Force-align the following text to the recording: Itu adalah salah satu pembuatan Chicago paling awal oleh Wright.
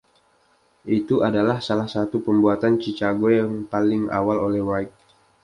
Itu 0.99 1.15
adalah 1.29 1.57
salah 1.67 1.85
satu 1.95 2.17
pembuatan 2.25 2.73
Chicago 2.83 3.27
paling 3.73 4.01
awal 4.19 4.37
oleh 4.47 4.61
Wright. 4.67 4.91